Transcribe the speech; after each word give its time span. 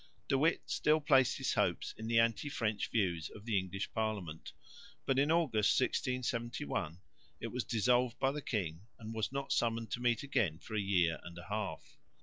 De 0.27 0.35
Witt 0.35 0.63
still 0.67 0.99
placed 0.99 1.37
his 1.37 1.53
hopes 1.53 1.93
in 1.95 2.07
the 2.07 2.17
anti 2.17 2.49
French 2.49 2.89
views 2.89 3.29
of 3.35 3.45
the 3.45 3.59
English 3.59 3.91
Parliament; 3.93 4.51
but 5.05 5.19
in 5.19 5.29
August, 5.29 5.79
1671, 5.79 6.99
it 7.39 7.51
was 7.51 7.63
dissolved 7.63 8.17
by 8.17 8.31
the 8.31 8.41
king 8.41 8.81
and 8.97 9.13
was 9.13 9.31
not 9.31 9.51
summoned 9.51 9.91
to 9.91 9.99
meet 10.01 10.23
again 10.23 10.57
for 10.57 10.73
a 10.73 10.79
year 10.81 11.19
and 11.23 11.37
a 11.37 11.45
half. 11.49 11.99